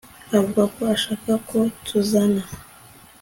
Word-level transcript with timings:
Avuga 0.37 0.63
ko 0.73 0.81
ashaka 0.95 1.31
ko 1.49 1.59
tuzana 1.85 2.41